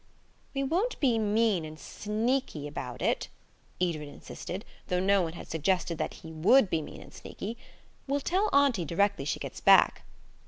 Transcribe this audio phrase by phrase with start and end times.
[0.55, 3.27] "We won't be mean and sneaky about it,"
[3.79, 7.55] Edred insisted, though no one had suggested that he would be mean and sneaky.
[8.07, 10.01] "We'll tell auntie directly she gets back."